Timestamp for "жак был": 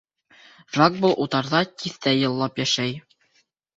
0.77-1.13